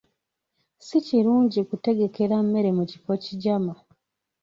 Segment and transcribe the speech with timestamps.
[0.85, 3.73] Si kirungi kutegekera mmere mu kifo kigyama.